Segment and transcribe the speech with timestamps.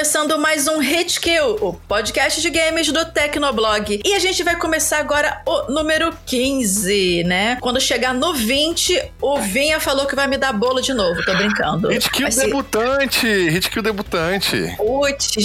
[0.00, 4.00] Começando mais um Hit Kill, o podcast de games do Tecnoblog.
[4.02, 7.58] E a gente vai começar agora o número 15, né?
[7.60, 11.34] Quando chegar no 20, o Vinha falou que vai me dar bolo de novo, tô
[11.34, 11.88] brincando.
[11.88, 13.26] Hit Kill ser- debutante!
[13.50, 14.74] Hit Kill debutante!
[14.78, 15.36] Putz,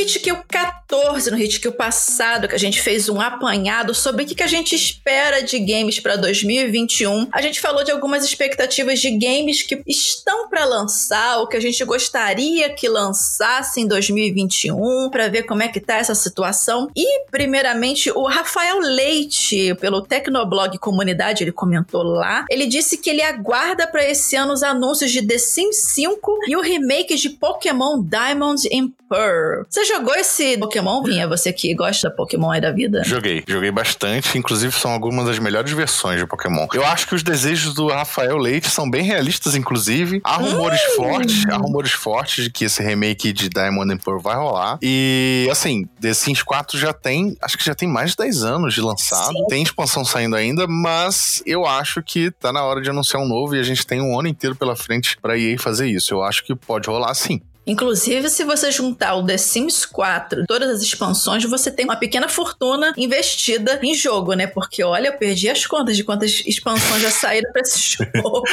[0.05, 4.43] no Hitkill 14, no Hitkill passado, que a gente fez um apanhado sobre o que
[4.43, 9.63] a gente espera de games para 2021, a gente falou de algumas expectativas de games
[9.63, 15.43] que estão para lançar, ou que a gente gostaria que lançasse em 2021, para ver
[15.43, 16.87] como é que tá essa situação.
[16.95, 23.23] E, primeiramente, o Rafael Leite, pelo Tecnoblog Comunidade, ele comentou lá, ele disse que ele
[23.23, 28.03] aguarda para esse ano os anúncios de The Sims 5 e o remake de Pokémon
[28.03, 29.65] Diamond and Pearl.
[29.69, 31.27] Você jogou esse Pokémon, Vinha?
[31.27, 33.01] Você que gosta da Pokémon aí da vida?
[33.05, 36.67] Joguei, joguei bastante, inclusive são algumas das melhores versões de Pokémon.
[36.73, 40.21] Eu acho que os desejos do Rafael Leite são bem realistas, inclusive.
[40.23, 44.35] Há rumores fortes, há rumores fortes de que esse remake de Diamond and Pearl vai
[44.35, 44.77] rolar.
[44.81, 48.73] E, assim, The Sims 4 já tem, acho que já tem mais de 10 anos
[48.73, 49.33] de lançado.
[49.33, 49.47] Sim.
[49.47, 53.55] Tem expansão saindo ainda, mas eu acho que tá na hora de anunciar um novo
[53.55, 56.13] e a gente tem um ano inteiro pela frente pra EA fazer isso.
[56.13, 57.41] Eu acho que pode rolar sim.
[57.67, 62.29] Inclusive, se você juntar o The Sims 4, todas as expansões, você tem uma pequena
[62.29, 64.47] fortuna investida em jogo, né?
[64.47, 68.43] Porque, olha, eu perdi as contas de quantas expansões já saíram pra esse jogo.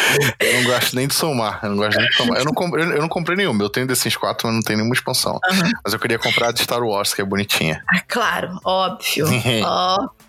[0.40, 1.60] Eu não gosto nem de somar.
[1.62, 2.38] Eu não gosto nem de somar.
[2.38, 3.62] Eu não comprei, eu não comprei nenhuma.
[3.62, 5.38] Eu tenho The Sims 4, mas não tenho nenhuma expansão.
[5.50, 5.70] Aham.
[5.84, 7.82] Mas eu queria comprar a de Star Wars, que é bonitinha.
[7.92, 10.10] Ah, claro, óbvio, óbvio.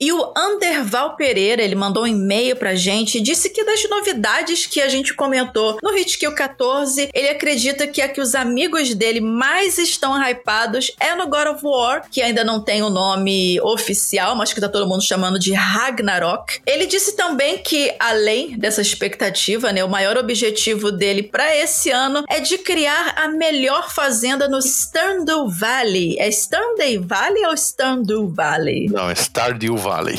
[0.00, 4.66] E o Anderval Pereira, ele mandou um e-mail pra gente e disse que das novidades
[4.66, 9.20] que a gente comentou no Hitkill 14, ele acredita que a que os amigos dele
[9.20, 14.36] mais estão hypados é no God of War, que ainda não tem o nome oficial,
[14.36, 16.60] mas que tá todo mundo chamando de Ragnarok.
[16.66, 22.24] Ele disse também que, além dessa expectativa, né, o maior objetivo dele pra esse ano
[22.28, 26.16] é de criar a melhor fazenda no Stardew Valley.
[26.18, 28.86] É Stardew Valley ou Stardew Valley?
[28.90, 30.16] Não, é Stardew Valley.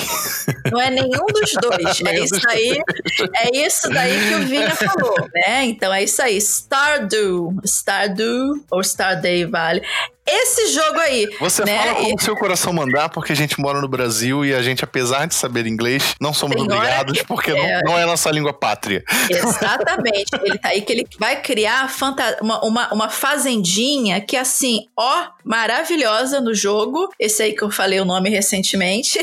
[0.70, 2.02] Não é nenhum dos dois.
[2.06, 2.82] é isso aí.
[3.38, 5.64] É isso daí que o Vinha falou, né?
[5.64, 6.38] Então é isso aí.
[6.42, 7.56] Stardew.
[7.66, 9.82] Stardew ou Stardew Valley.
[10.26, 11.28] Esse jogo aí.
[11.40, 11.78] Você né?
[11.78, 14.84] fala como E- seu coração mandar, porque a gente mora no Brasil e a gente,
[14.84, 17.82] apesar de saber inglês, não somos Tem obrigados, que- porque é.
[17.84, 19.04] não, não é nossa língua pátria.
[19.30, 20.30] Exatamente.
[20.44, 21.92] ele tá aí que ele vai criar
[22.42, 27.10] uma, uma, uma fazendinha que, assim, ó, maravilhosa no jogo.
[27.20, 29.20] Esse aí que eu falei o nome recentemente.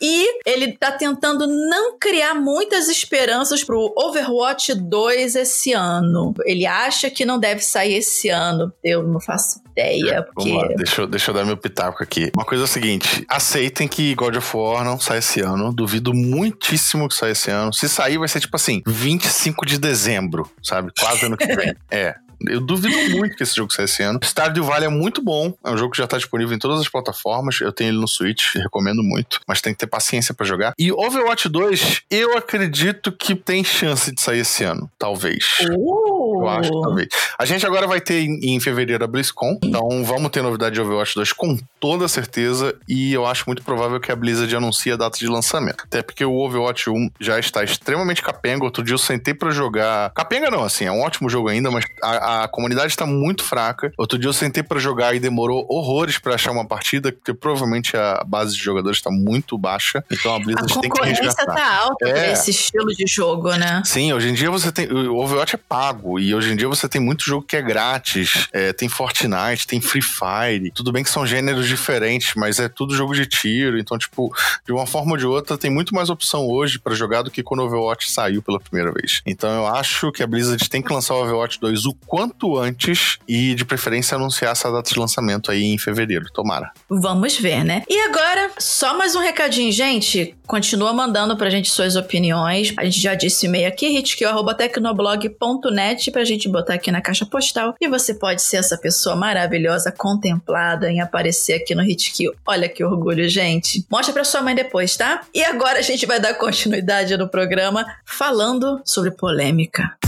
[0.00, 6.34] E ele tá tentando não criar muitas esperanças pro Overwatch 2 esse ano.
[6.44, 8.72] Ele acha que não deve sair esse ano.
[8.82, 10.50] Eu não faço ideia, porque.
[10.50, 12.30] Vamos lá, deixa eu, deixa eu dar meu pitaco aqui.
[12.34, 15.72] Uma coisa é a seguinte: aceitem que God of War não sai esse ano.
[15.72, 17.72] Duvido muitíssimo que saia esse ano.
[17.72, 20.90] Se sair, vai ser tipo assim, 25 de dezembro, sabe?
[20.98, 21.74] Quase ano que vem.
[21.90, 22.14] é.
[22.46, 24.18] Eu duvido muito que esse jogo saia esse ano.
[24.22, 25.52] Stardew Valley é muito bom.
[25.64, 27.60] É um jogo que já tá disponível em todas as plataformas.
[27.60, 29.40] Eu tenho ele no Switch, recomendo muito.
[29.46, 30.72] Mas tem que ter paciência pra jogar.
[30.78, 34.90] E Overwatch 2, eu acredito que tem chance de sair esse ano.
[34.98, 35.58] Talvez.
[35.70, 37.08] Uh, Eu acho, talvez.
[37.38, 40.80] A gente agora vai ter em, em fevereiro a BlizzCon, então vamos ter novidade de
[40.80, 44.96] Overwatch 2 com toda certeza, e eu acho muito provável que a Blizzard anuncie a
[44.96, 45.84] data de lançamento.
[45.84, 48.64] Até porque o Overwatch 1 já está extremamente capenga.
[48.64, 50.10] Outro dia eu sentei pra jogar.
[50.10, 53.92] Capenga não, assim, é um ótimo jogo ainda, mas a, a comunidade tá muito fraca.
[53.96, 57.96] Outro dia eu sentei para jogar e demorou horrores para achar uma partida, porque provavelmente
[57.96, 60.04] a base de jogadores tá muito baixa.
[60.10, 61.22] Então a Blizzard a tem que resgatar.
[61.22, 62.12] A concorrência tá alta é.
[62.12, 63.82] pra esse estilo de jogo, né?
[63.84, 64.90] Sim, hoje em dia você tem...
[64.90, 68.48] O Overwatch é pago e hoje em dia você tem muito jogo que é grátis.
[68.52, 70.70] É, tem Fortnite, tem Free Fire.
[70.72, 73.78] Tudo bem que são gêneros diferentes, mas é tudo jogo de tiro.
[73.78, 74.34] Então, tipo,
[74.64, 77.42] de uma forma ou de outra, tem muito mais opção hoje para jogar do que
[77.42, 79.22] quando o Overwatch saiu pela primeira vez.
[79.24, 83.18] Então eu acho que a Blizzard tem que lançar o Overwatch 2 o quanto antes
[83.28, 86.24] e de preferência anunciar essa data de lançamento aí em fevereiro.
[86.32, 86.72] Tomara.
[86.88, 87.82] Vamos ver, né?
[87.86, 90.34] E agora, só mais um recadinho, gente.
[90.46, 92.72] Continua mandando pra gente suas opiniões.
[92.78, 97.74] A gente já disse e-mail aqui, hitkill.tecnoblog.net pra gente botar aqui na caixa postal.
[97.78, 102.32] E você pode ser essa pessoa maravilhosa, contemplada em aparecer aqui no Hitkill.
[102.46, 103.84] Olha que orgulho, gente.
[103.92, 105.20] Mostra pra sua mãe depois, tá?
[105.34, 109.98] E agora a gente vai dar continuidade no programa falando sobre polêmica.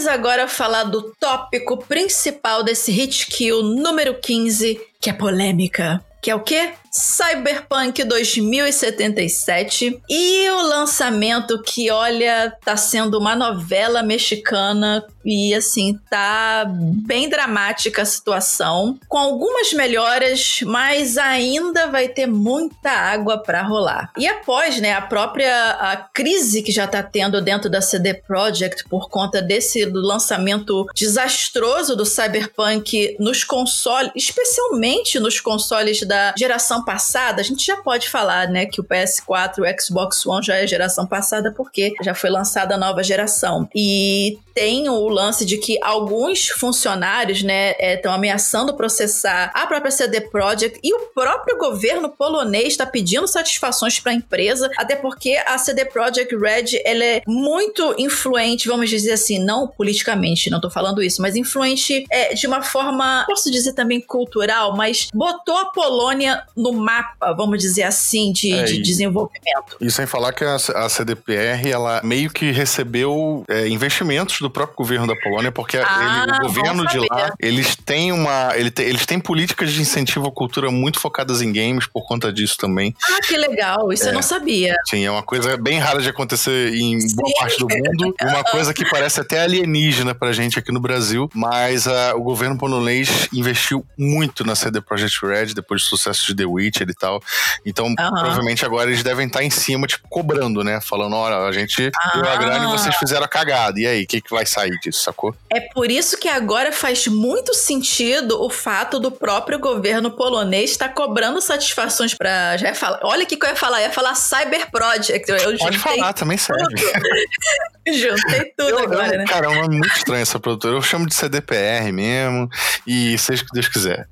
[0.00, 6.02] Vamos agora falar do tópico principal desse hit kill número 15, que é polêmica.
[6.22, 6.72] Que é o quê?
[6.90, 16.66] Cyberpunk 2077 e o lançamento que, olha, tá sendo uma novela mexicana e assim, tá
[16.68, 24.10] bem dramática a situação, com algumas melhoras, mas ainda vai ter muita água para rolar.
[24.16, 28.84] E após, né, a própria a crise que já tá tendo dentro da CD Projekt
[28.88, 36.84] por conta desse lançamento desastroso do Cyberpunk nos consoles, especialmente nos consoles da geração geração
[36.84, 40.56] passada, a gente já pode falar, né, que o PS4 e o Xbox One já
[40.56, 43.68] é geração passada porque já foi lançada a nova geração.
[43.74, 49.90] E tem o lance de que alguns funcionários, né, estão é, ameaçando processar a própria
[49.90, 55.36] CD Projekt e o próprio governo polonês está pedindo satisfações para a empresa, até porque
[55.46, 60.70] a CD Projekt Red ela é muito influente, vamos dizer assim, não politicamente, não estou
[60.70, 65.66] falando isso, mas influente é, de uma forma, posso dizer também cultural, mas botou a
[65.66, 69.76] Polônia no mapa, vamos dizer assim, de, é, de desenvolvimento.
[69.80, 74.76] E sem falar que a, a CDPR ela meio que recebeu é, investimentos do próprio
[74.76, 78.50] governo da Polônia, porque ah, ele, o governo de lá, eles têm uma.
[78.54, 82.32] Ele te, eles têm políticas de incentivo à cultura muito focadas em games por conta
[82.32, 82.94] disso também.
[83.10, 84.74] Ah, que legal, isso é, eu não sabia.
[84.88, 87.16] Sim, é uma coisa bem rara de acontecer em sim.
[87.16, 88.14] boa parte do mundo.
[88.22, 92.56] uma coisa que parece até alienígena pra gente aqui no Brasil, mas uh, o governo
[92.56, 97.20] polonês investiu muito na CD Projekt Red depois do sucesso de The Witcher e tal.
[97.64, 97.94] Então, uhum.
[97.94, 100.80] provavelmente agora eles devem estar em cima, tipo, cobrando, né?
[100.80, 102.10] Falando, olha, a gente ah.
[102.14, 103.78] deu a grana e vocês fizeram a cagada.
[103.80, 105.34] E aí, o que, que vai sair disso, sacou?
[105.50, 110.88] É por isso que agora faz muito sentido o fato do próprio governo polonês estar
[110.88, 113.00] tá cobrando satisfações para já falar.
[113.02, 115.30] Olha o que, que eu ia falar, eu ia falar Cyber Project.
[115.30, 116.62] Eu Pode falar, também serve.
[117.86, 119.24] Juntei tudo eu, agora, eu, né?
[119.26, 120.74] Cara, é muito estranho essa produtora.
[120.74, 122.48] Eu chamo de CDPR mesmo,
[122.86, 124.08] e seja o que Deus quiser.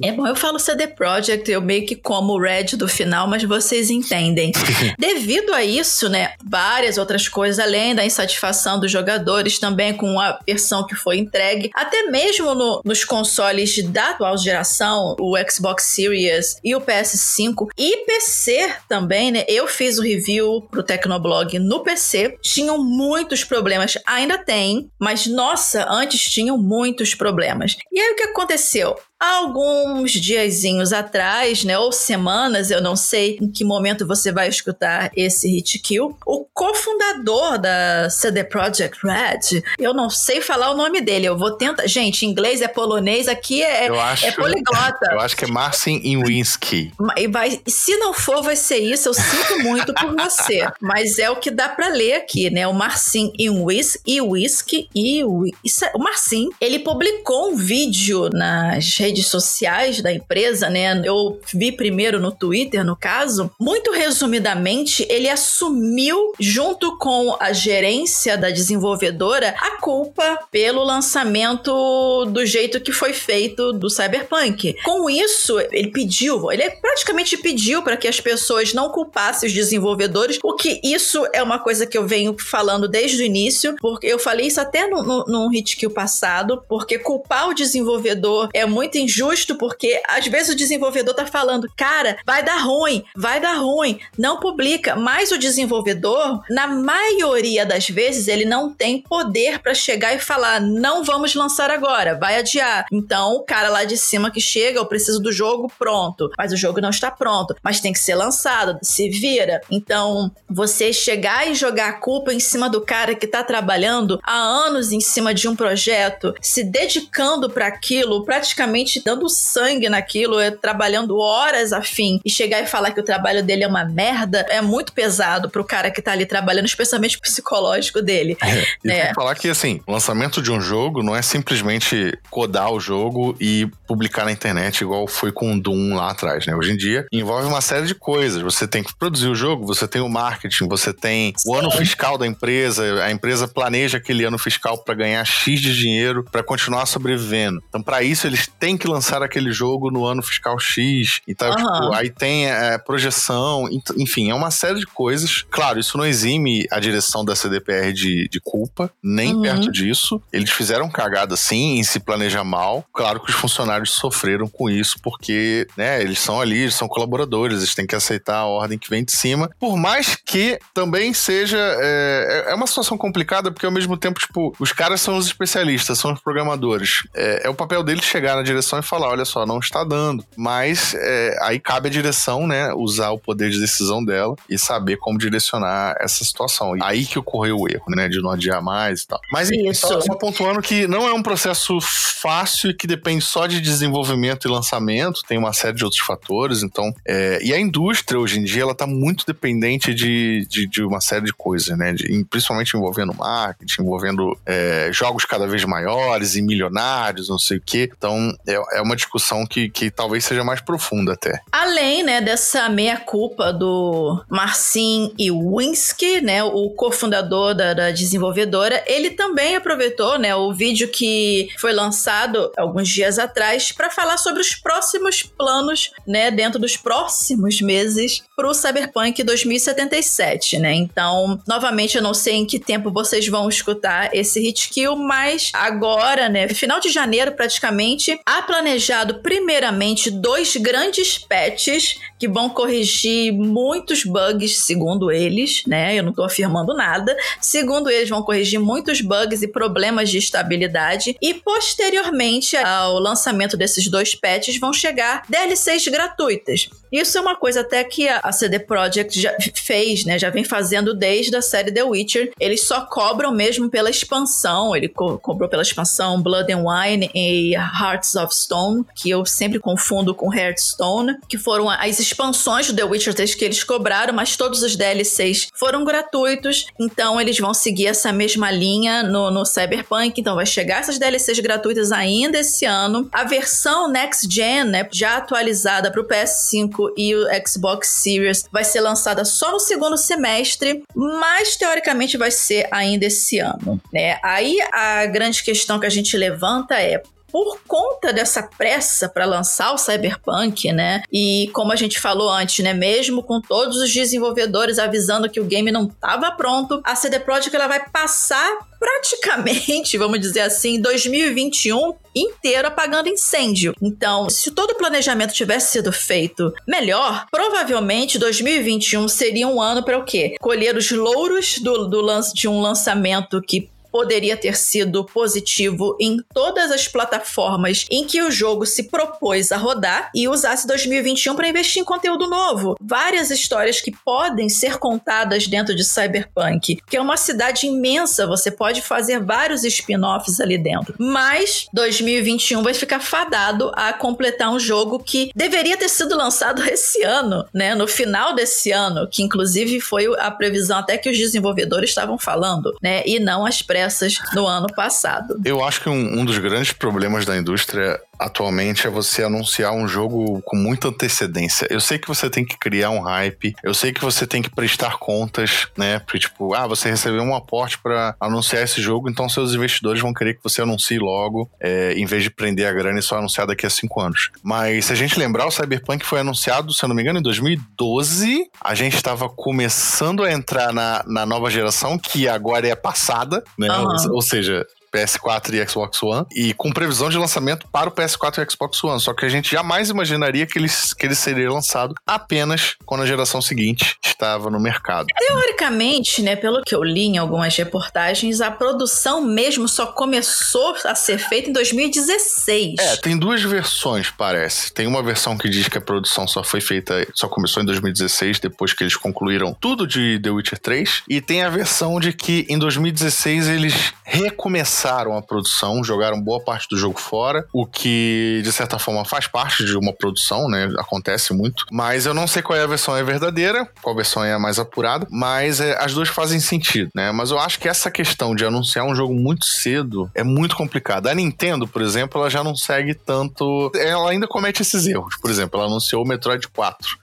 [0.00, 3.42] É bom, eu falo CD Projekt, eu meio que como o Red do final, mas
[3.44, 4.52] vocês entendem.
[4.98, 10.38] Devido a isso, né, várias outras coisas, além da insatisfação dos jogadores também com a
[10.46, 16.56] versão que foi entregue, até mesmo no, nos consoles da atual geração, o Xbox Series
[16.64, 22.38] e o PS5 e PC também, né, eu fiz o review pro Tecnoblog no PC,
[22.40, 27.76] tinham muitos problemas, ainda tem, mas nossa, antes tinham muitos problemas.
[27.92, 28.96] E aí o que aconteceu?
[29.22, 35.12] Alguns diazinhos atrás, né, ou semanas, eu não sei em que momento você vai escutar
[35.16, 41.00] esse hit kill, o cofundador da CD Projekt Red, eu não sei falar o nome
[41.00, 45.12] dele, eu vou tentar, gente, inglês é polonês, aqui é, acho, é poliglota.
[45.12, 46.92] Eu acho que é Marcin Iwinski.
[47.30, 51.36] Vai, se não for, vai ser isso, eu sinto muito por você, mas é o
[51.36, 57.52] que dá para ler aqui, né, o Marcin Iwinski, Iwinski, Iwinski, o Marcin, ele publicou
[57.52, 61.00] um vídeo nas redes redes sociais da empresa, né?
[61.04, 63.50] Eu vi primeiro no Twitter, no caso.
[63.60, 72.46] Muito resumidamente, ele assumiu, junto com a gerência da desenvolvedora, a culpa pelo lançamento do
[72.46, 74.74] jeito que foi feito do Cyberpunk.
[74.82, 80.38] Com isso, ele pediu, ele praticamente pediu para que as pessoas não culpassem os desenvolvedores,
[80.42, 84.18] o que isso é uma coisa que eu venho falando desde o início, porque eu
[84.18, 89.01] falei isso até no, no, num hit kill passado, porque culpar o desenvolvedor é muito
[89.02, 93.98] injusto porque às vezes o desenvolvedor tá falando, cara, vai dar ruim, vai dar ruim,
[94.18, 94.96] não publica.
[94.96, 100.60] Mas o desenvolvedor, na maioria das vezes, ele não tem poder para chegar e falar,
[100.60, 102.86] não vamos lançar agora, vai adiar.
[102.90, 106.56] Então, o cara lá de cima que chega, eu preciso do jogo pronto, mas o
[106.56, 109.60] jogo não está pronto, mas tem que ser lançado, se vira.
[109.70, 114.36] Então, você chegar e jogar a culpa em cima do cara que tá trabalhando há
[114.36, 120.50] anos em cima de um projeto, se dedicando para aquilo, praticamente dando sangue naquilo, é,
[120.50, 124.46] trabalhando horas a fim, e chegar e falar que o trabalho dele é uma merda,
[124.48, 128.36] é muito pesado pro cara que tá ali trabalhando, especialmente o psicológico dele.
[128.42, 129.14] É, e né?
[129.14, 133.68] falar que, assim, o lançamento de um jogo não é simplesmente codar o jogo e
[133.86, 136.54] publicar na internet, igual foi com o Doom lá atrás, né?
[136.54, 138.42] Hoje em dia, envolve uma série de coisas.
[138.42, 141.50] Você tem que produzir o jogo, você tem o marketing, você tem Sim.
[141.50, 145.74] o ano fiscal da empresa, a empresa planeja aquele ano fiscal para ganhar X de
[145.76, 147.62] dinheiro para continuar sobrevivendo.
[147.68, 151.20] Então, para isso, eles têm que lançar aquele jogo no ano fiscal X.
[151.26, 151.56] Então, uhum.
[151.56, 155.44] tipo, aí tem é, projeção, enfim, é uma série de coisas.
[155.50, 159.42] Claro, isso não exime a direção da CDPR de, de culpa, nem uhum.
[159.42, 160.22] perto disso.
[160.32, 162.84] Eles fizeram cagada sim em se planejar mal.
[162.92, 167.58] Claro que os funcionários sofreram com isso, porque né, eles são ali, eles são colaboradores,
[167.58, 169.50] eles têm que aceitar a ordem que vem de cima.
[169.58, 171.58] Por mais que também seja.
[171.58, 175.26] É, é, é uma situação complicada, porque ao mesmo tempo, tipo, os caras são os
[175.26, 177.02] especialistas, são os programadores.
[177.14, 180.24] É, é o papel deles chegar na direção e falar: olha só, não está dando.
[180.36, 184.96] Mas é, aí cabe a direção, né, usar o poder de decisão dela e saber
[184.96, 186.76] como direcionar essa situação.
[186.76, 189.20] E aí que ocorreu o erro, né, de não adiar mais e tal.
[189.30, 189.86] Mas Isso.
[189.86, 194.46] Só, só pontuando que não é um processo fácil e que depende só de desenvolvimento
[194.46, 196.62] e lançamento, tem uma série de outros fatores.
[196.62, 200.82] Então, é, e a indústria hoje em dia ela está muito dependente de, de, de,
[200.82, 201.92] uma série de coisas, né?
[201.92, 207.62] De, principalmente envolvendo marketing, envolvendo é, jogos cada vez maiores e milionários, não sei o
[207.64, 207.90] quê.
[207.96, 211.40] Então, é, é uma discussão que, que talvez seja mais profunda até.
[211.50, 219.56] Além, né, dessa meia-culpa do Marcin Iwinski, né, o cofundador da, da desenvolvedora, ele também
[219.56, 225.22] aproveitou, né, o vídeo que foi lançado alguns dias atrás para falar sobre os próximos
[225.22, 230.74] planos, né, dentro dos próximos meses para o Cyberpunk 2077, né?
[230.74, 235.50] Então, novamente, eu não sei em que tempo vocês vão escutar esse hit kill, mas
[235.54, 244.04] agora, né, final de janeiro praticamente, planejado primeiramente dois grandes patches que vão corrigir muitos
[244.04, 245.98] bugs, segundo eles, né?
[245.98, 247.16] Eu não tô afirmando nada.
[247.40, 253.88] Segundo eles, vão corrigir muitos bugs e problemas de estabilidade e posteriormente ao lançamento desses
[253.88, 256.68] dois patches vão chegar DLCs gratuitas.
[256.92, 260.18] Isso é uma coisa até que a CD Projekt já fez, né?
[260.18, 262.32] Já vem fazendo desde a série The Witcher.
[262.38, 264.76] Eles só cobram mesmo pela expansão.
[264.76, 269.58] Ele co cobrou pela expansão Blood and Wine e Hearts of Stone, que eu sempre
[269.58, 274.36] confundo com Hearthstone, que foram as expansões do The Witcher 3 que eles cobraram, mas
[274.36, 276.66] todos os DLCs foram gratuitos.
[276.78, 280.20] Então eles vão seguir essa mesma linha no, no Cyberpunk.
[280.20, 283.08] Então vai chegar essas DLCs gratuitas ainda esse ano.
[283.12, 288.64] A versão Next Gen, né, já atualizada para o PS5 e o Xbox Series vai
[288.64, 294.18] ser lançada só no segundo semestre, mas teoricamente vai ser ainda esse ano, né?
[294.22, 299.72] Aí a grande questão que a gente levanta é por conta dessa pressa para lançar
[299.72, 301.02] o Cyberpunk, né?
[301.10, 305.44] E como a gente falou antes, né, mesmo com todos os desenvolvedores avisando que o
[305.44, 311.94] game não estava pronto, a CD Projekt ela vai passar praticamente, vamos dizer assim, 2021
[312.14, 313.74] inteiro apagando incêndio.
[313.80, 319.98] Então, se todo o planejamento tivesse sido feito melhor, provavelmente 2021 seria um ano para
[319.98, 320.34] o quê?
[320.38, 326.16] Colher os louros do, do lance de um lançamento que poderia ter sido positivo em
[326.32, 331.48] todas as plataformas em que o jogo se propôs a rodar e usasse 2021 para
[331.48, 332.74] investir em conteúdo novo.
[332.80, 338.50] Várias histórias que podem ser contadas dentro de Cyberpunk, que é uma cidade imensa, você
[338.50, 340.94] pode fazer vários spin-offs ali dentro.
[340.98, 347.02] Mas 2021 vai ficar fadado a completar um jogo que deveria ter sido lançado esse
[347.02, 347.74] ano, né?
[347.74, 352.74] No final desse ano, que inclusive foi a previsão até que os desenvolvedores estavam falando,
[352.82, 353.02] né?
[353.04, 355.40] E não as pré pressas no ano passado.
[355.44, 359.86] Eu acho que um, um dos grandes problemas da indústria atualmente é você anunciar um
[359.86, 361.66] jogo com muita antecedência.
[361.70, 364.50] Eu sei que você tem que criar um hype, eu sei que você tem que
[364.50, 365.98] prestar contas, né?
[366.00, 370.14] Porque, tipo, ah, você recebeu um aporte para anunciar esse jogo, então seus investidores vão
[370.14, 373.46] querer que você anuncie logo, é, em vez de prender a grana e só anunciar
[373.46, 374.30] daqui a cinco anos.
[374.42, 377.22] Mas se a gente lembrar, o Cyberpunk foi anunciado, se eu não me engano, em
[377.22, 378.50] 2012.
[378.60, 383.70] A gente estava começando a entrar na, na nova geração, que agora é passada, né?
[383.70, 383.86] Uhum.
[383.86, 388.46] Ou, ou seja, PS4 e Xbox One, e com previsão de lançamento para o PS4
[388.46, 389.00] e Xbox One.
[389.00, 390.68] Só que a gente jamais imaginaria que ele,
[390.98, 395.06] que ele seria lançado apenas quando a geração seguinte estava no mercado.
[395.18, 400.94] Teoricamente, né, pelo que eu li em algumas reportagens, a produção mesmo só começou a
[400.94, 402.78] ser feita em 2016.
[402.78, 404.72] É, tem duas versões, parece.
[404.72, 408.40] Tem uma versão que diz que a produção só foi feita, só começou em 2016,
[408.40, 411.04] depois que eles concluíram tudo de The Witcher 3.
[411.08, 416.68] E tem a versão de que em 2016 eles recomeçaram a produção, jogaram boa parte
[416.68, 420.68] do jogo fora, o que de certa forma faz parte de uma produção, né?
[420.78, 421.66] Acontece muito.
[421.70, 424.58] Mas eu não sei qual é a versão é verdadeira, qual versão é a mais
[424.58, 427.12] apurada, mas é, as duas fazem sentido, né?
[427.12, 431.10] Mas eu acho que essa questão de anunciar um jogo muito cedo é muito complicada.
[431.10, 433.70] A Nintendo, por exemplo, ela já não segue tanto.
[433.74, 435.16] Ela ainda comete esses erros.
[435.20, 436.98] Por exemplo, ela anunciou o Metroid 4.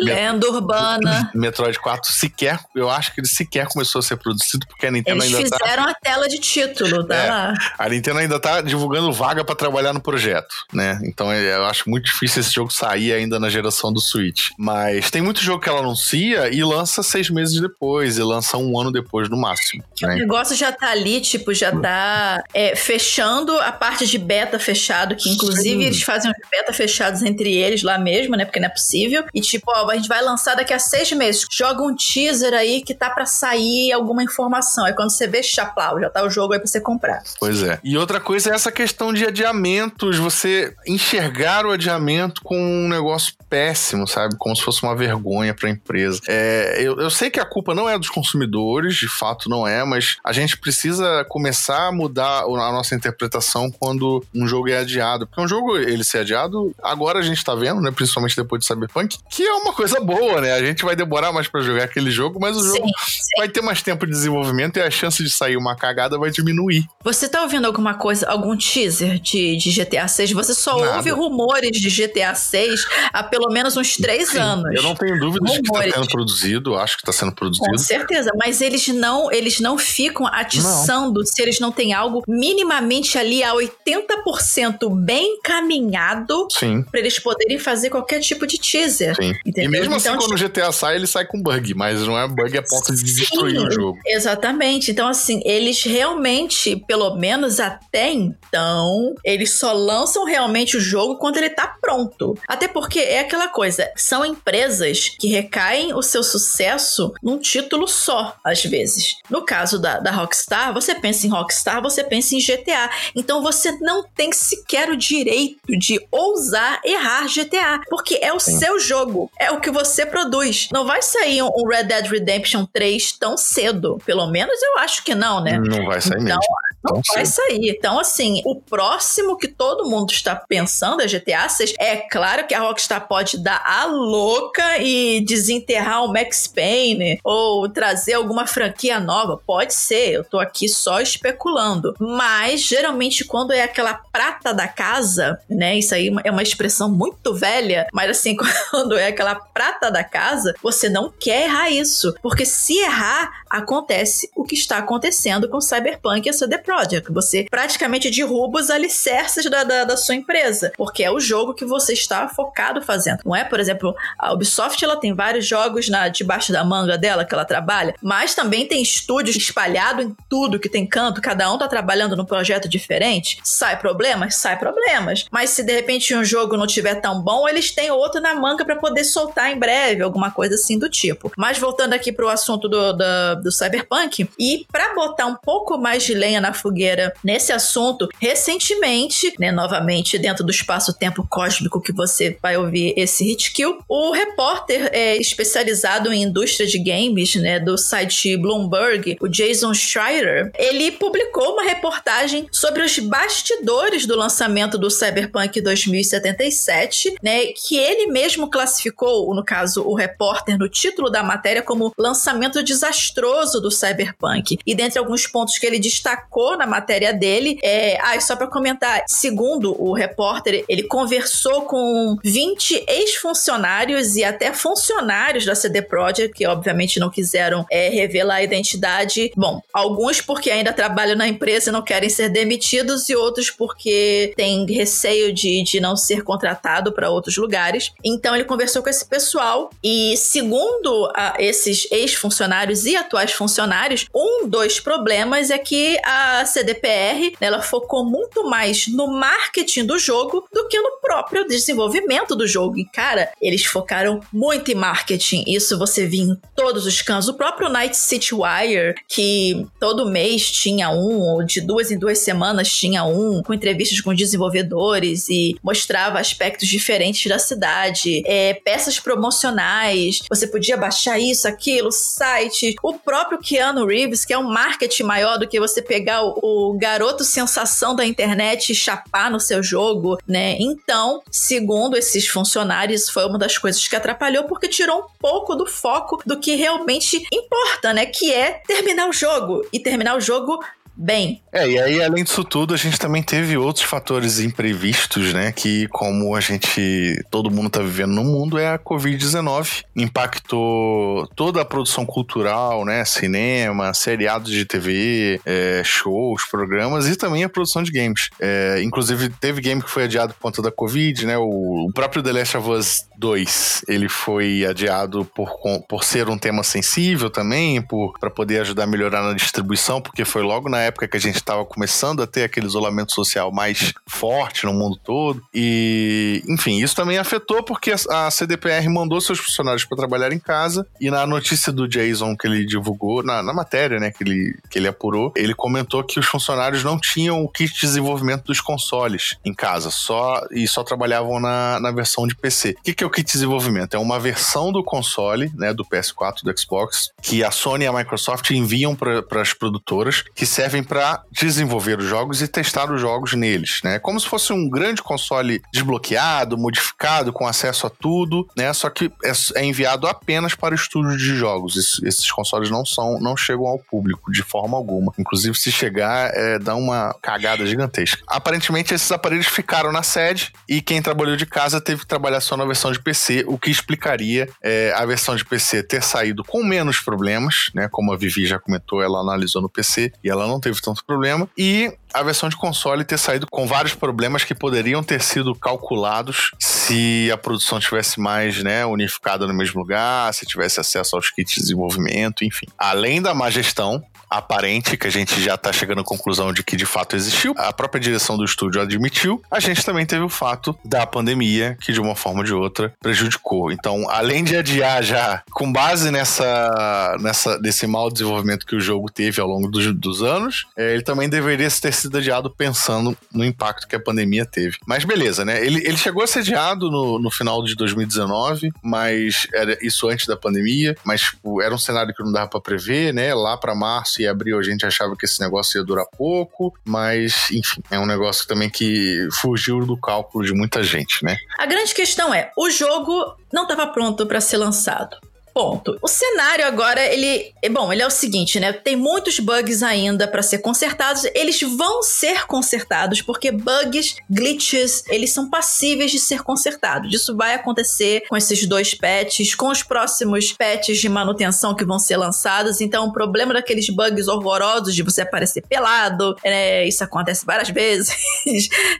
[0.00, 1.30] lenda urbana.
[1.34, 5.22] Metroid 4 sequer, eu acho que ele sequer começou a ser produzido porque a Nintendo
[5.22, 7.30] Eles ainda tá fizeram a tela de título, tá É.
[7.30, 7.54] lá.
[7.78, 10.98] A Nintendo ainda tá divulgando vaga pra trabalhar no projeto, né?
[11.04, 14.50] Então é, eu acho muito difícil esse jogo sair ainda na geração do Switch.
[14.58, 18.78] Mas tem muito jogo que ela anuncia e lança seis meses depois, e lança um
[18.78, 19.84] ano depois no máximo.
[20.02, 20.16] O né?
[20.16, 25.28] negócio já tá ali, tipo, já tá é, fechando a parte de beta fechado, que
[25.30, 25.84] inclusive Sim.
[25.84, 28.44] eles fazem os beta fechados entre eles lá mesmo, né?
[28.44, 29.24] Porque não é possível.
[29.34, 31.46] E tipo, ó, a gente vai lançar daqui a seis meses.
[31.50, 34.84] Joga um teaser aí que tá pra sair alguma informação.
[34.84, 36.95] Aí quando você vê, chaplau, já tá o jogo aí pra você comprar.
[37.38, 37.78] Pois é.
[37.82, 43.34] E outra coisa é essa questão de adiamentos, você enxergar o adiamento com um negócio
[43.48, 44.36] péssimo, sabe?
[44.38, 46.20] Como se fosse uma vergonha pra empresa.
[46.28, 49.84] É, eu, eu sei que a culpa não é dos consumidores, de fato não é,
[49.84, 55.26] mas a gente precisa começar a mudar a nossa interpretação quando um jogo é adiado.
[55.26, 57.90] Porque um jogo, ele ser adiado, agora a gente tá vendo, né?
[57.90, 60.52] Principalmente depois de Cyberpunk, que é uma coisa boa, né?
[60.52, 63.62] A gente vai demorar mais pra jogar aquele jogo, mas o jogo Sim, vai ter
[63.62, 66.85] mais tempo de desenvolvimento e a chance de sair uma cagada vai diminuir.
[67.04, 70.32] Você tá ouvindo alguma coisa, algum teaser de, de GTA 6?
[70.32, 70.96] Você só Nada.
[70.96, 74.74] ouve rumores de GTA 6 há pelo menos uns três Sim, anos.
[74.74, 75.94] Eu não tenho dúvidas de que está Rumores.
[75.94, 77.78] sendo produzido, acho que está sendo Com produzido.
[77.78, 83.42] certeza, mas eles não, eles não ficam atiçando se eles não têm algo minimamente ali
[83.44, 86.48] a 80% bem caminhado
[86.90, 89.14] para eles poderem fazer qualquer tipo de teaser.
[89.16, 89.32] sim.
[89.44, 89.64] Entendeu?
[89.64, 92.26] E mesmo assim, Então, quando o GTA sai, ele sai com bug, mas não é
[92.26, 93.98] bug a ponto de destruir Sim, o jogo.
[94.06, 94.90] Exatamente.
[94.90, 101.36] Então, assim, eles realmente, pelo menos até então, eles só lançam realmente o jogo quando
[101.36, 102.38] ele tá pronto.
[102.46, 108.36] Até porque é aquela coisa, são empresas que recaem o seu sucesso num título só,
[108.44, 109.16] às vezes.
[109.28, 112.90] No caso da, da Rockstar, você pensa em Rockstar, você pensa em GTA.
[113.14, 118.58] Então você não tem sequer o direito de ousar errar GTA, porque é o Sim.
[118.58, 120.68] seu jogo, é o que você produz.
[120.72, 123.98] Não vai sair um um Red Dead Redemption 3 tão cedo.
[124.04, 125.58] Pelo menos eu acho que não, né?
[125.58, 126.40] Não vai sair Então, mesmo.
[126.86, 127.70] Não vai sair.
[127.70, 131.74] Então, assim, o próximo que todo mundo está pensando é GTA 6.
[131.78, 137.68] É claro que a Rockstar pode dar a louca e desenterrar o Max Payne ou
[137.68, 139.40] trazer alguma franquia nova.
[139.46, 141.94] Pode ser, eu tô aqui só especulando.
[141.98, 145.78] Mas, geralmente, quando é aquela prata da casa, né?
[145.78, 148.36] Isso aí é uma expressão muito velha, mas assim,
[148.70, 152.14] quando é aquela prata da casa, você não quer errar isso.
[152.22, 156.75] Porque se errar, acontece o que está acontecendo com Cyberpunk e a CD Projekt.
[157.10, 161.64] Você praticamente derruba os alicerces da, da, da sua empresa, porque é o jogo que
[161.64, 163.20] você está focado fazendo.
[163.24, 167.24] Não é, por exemplo, a Ubisoft ela tem vários jogos na, debaixo da manga dela
[167.24, 171.58] que ela trabalha, mas também tem estúdios espalhados em tudo que tem canto, cada um
[171.58, 173.38] tá trabalhando num projeto diferente.
[173.42, 174.36] Sai problemas?
[174.36, 175.26] Sai problemas.
[175.30, 178.64] Mas se de repente um jogo não tiver tão bom, eles têm outro na manga
[178.64, 181.32] para poder soltar em breve, alguma coisa assim do tipo.
[181.36, 186.02] Mas voltando aqui pro assunto do, do, do Cyberpunk, e para botar um pouco mais
[186.02, 192.36] de lenha na fogueira nesse assunto, recentemente, né, novamente dentro do espaço-tempo cósmico que você
[192.42, 197.76] vai ouvir esse hit kill, o repórter é, especializado em indústria de games, né, do
[197.76, 204.90] site Bloomberg, o Jason Schreier, ele publicou uma reportagem sobre os bastidores do lançamento do
[204.90, 211.62] Cyberpunk 2077, né, que ele mesmo classificou, no caso, o repórter no título da matéria
[211.62, 214.58] como lançamento desastroso do Cyberpunk.
[214.66, 219.04] E dentre alguns pontos que ele destacou na matéria dele, é, ah, só para comentar,
[219.06, 226.46] segundo o repórter, ele conversou com 20 ex-funcionários e até funcionários da CD Projekt, que
[226.46, 229.32] obviamente não quiseram é, revelar a identidade.
[229.34, 234.34] Bom, alguns porque ainda trabalham na empresa e não querem ser demitidos, e outros porque
[234.36, 237.92] têm receio de, de não ser contratado para outros lugares.
[238.04, 244.48] Então ele conversou com esse pessoal e, segundo a, esses ex-funcionários e atuais funcionários, um
[244.48, 250.46] dos problemas é que a a CDPR, ela focou muito mais no marketing do jogo
[250.52, 252.78] do que no próprio desenvolvimento do jogo.
[252.78, 255.44] E, cara, eles focaram muito em marketing.
[255.46, 257.28] Isso você viu em todos os cantos.
[257.28, 262.18] O próprio Night City Wire, que todo mês tinha um, ou de duas em duas
[262.18, 268.98] semanas tinha um, com entrevistas com desenvolvedores e mostrava aspectos diferentes da cidade, é, peças
[268.98, 272.76] promocionais, você podia baixar isso, aquilo, site.
[272.82, 277.24] O próprio Keanu Reeves, que é um marketing maior do que você pegar o, garoto
[277.24, 280.56] sensação da internet chapar no seu jogo, né?
[280.58, 285.66] Então, segundo esses funcionários, foi uma das coisas que atrapalhou porque tirou um pouco do
[285.66, 288.06] foco do que realmente importa, né?
[288.06, 289.66] Que é terminar o jogo.
[289.72, 290.58] E terminar o jogo
[290.96, 291.42] bem.
[291.52, 295.52] É, e aí, além disso tudo, a gente também teve outros fatores imprevistos, né?
[295.52, 299.84] Que, como a gente, todo mundo tá vivendo no mundo, é a Covid-19.
[299.94, 303.04] Impactou toda a produção cultural, né?
[303.04, 308.28] Cinema, seriados de TV, é, shows, programas e também a produção de games.
[308.40, 311.38] É, inclusive, teve game que foi adiado por conta da Covid, né?
[311.38, 315.50] O, o próprio The Last of Us 2, ele foi adiado por,
[315.88, 317.84] por ser um tema sensível também,
[318.20, 321.36] para poder ajudar a melhorar na distribuição, porque foi logo na época que a gente
[321.36, 325.42] estava começando a ter aquele isolamento social mais forte no mundo todo.
[325.54, 330.86] E, enfim, isso também afetou porque a CDPR mandou seus funcionários para trabalhar em casa.
[331.00, 334.78] E na notícia do Jason que ele divulgou, na, na matéria, né, que ele, que
[334.78, 339.36] ele apurou, ele comentou que os funcionários não tinham o kit de desenvolvimento dos consoles
[339.44, 342.76] em casa, só e só trabalhavam na, na versão de PC.
[342.78, 343.94] O que, que é o kit de desenvolvimento?
[343.94, 347.92] É uma versão do console, né, do PS4, do Xbox, que a Sony e a
[347.92, 353.00] Microsoft enviam para as produtoras, que serve servem para desenvolver os jogos e testar os
[353.00, 353.98] jogos neles, né?
[353.98, 358.72] Como se fosse um grande console desbloqueado, modificado, com acesso a tudo, né?
[358.72, 361.76] Só que é, é enviado apenas para estúdios de jogos.
[362.02, 365.12] Esses, consoles não são, não chegam ao público de forma alguma.
[365.18, 368.22] Inclusive, se chegar, é, dá uma cagada gigantesca.
[368.26, 372.56] Aparentemente, esses aparelhos ficaram na sede e quem trabalhou de casa teve que trabalhar só
[372.56, 376.62] na versão de PC, o que explicaria é, a versão de PC ter saído com
[376.62, 377.88] menos problemas, né?
[377.90, 381.48] Como a Vivi já comentou, ela analisou no PC e ela não teve tanto problema.
[381.56, 386.50] E a versão de console ter saído com vários problemas que poderiam ter sido calculados
[386.58, 391.54] se a produção tivesse mais né, unificada no mesmo lugar, se tivesse acesso aos kits
[391.54, 392.66] de desenvolvimento, enfim.
[392.76, 396.76] Além da má gestão, aparente, que a gente já tá chegando à conclusão de que
[396.76, 400.76] de fato existiu, a própria direção do estúdio admitiu, a gente também teve o fato
[400.84, 403.70] da pandemia, que de uma forma ou de outra prejudicou.
[403.70, 409.10] Então, além de adiar já, com base nessa, nessa nesse mau desenvolvimento que o jogo
[409.10, 413.44] teve ao longo dos, dos anos, é, ele também deveria ter sido adiado pensando no
[413.44, 414.78] impacto que a pandemia teve.
[414.86, 415.64] Mas beleza, né?
[415.64, 420.26] Ele, ele chegou a ser adiado no, no final de 2019, mas era isso antes
[420.26, 423.34] da pandemia, mas tipo, era um cenário que não dava para prever, né?
[423.34, 426.72] Lá para março março e abril a gente achava que esse negócio ia durar pouco,
[426.84, 431.36] mas enfim, é um negócio também que fugiu do cálculo de muita gente, né?
[431.58, 435.16] A grande questão é, o jogo não estava pronto para ser lançado.
[435.56, 435.96] Ponto.
[436.02, 437.54] O cenário agora, ele.
[437.62, 438.74] É bom, ele é o seguinte, né?
[438.74, 441.24] Tem muitos bugs ainda para ser consertados.
[441.34, 447.10] Eles vão ser consertados, porque bugs, glitches, eles são passíveis de ser consertados.
[447.10, 451.98] Isso vai acontecer com esses dois patches, com os próximos patches de manutenção que vão
[451.98, 452.82] ser lançados.
[452.82, 456.86] Então, o problema daqueles bugs horrorosos de você aparecer pelado, né?
[456.86, 458.14] Isso acontece várias vezes,